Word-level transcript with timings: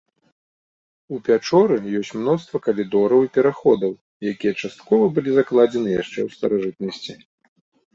У 1.15 1.19
пячоры 1.27 1.77
ёсць 1.99 2.15
мноства 2.23 2.63
калідораў 2.69 3.19
і 3.29 3.31
пераходаў, 3.37 3.91
якія 4.35 4.53
часткова 4.61 5.15
былі 5.15 5.31
закладзены 5.41 5.89
яшчэ 6.01 6.19
ў 6.29 6.41
старажытнасці. 6.43 7.13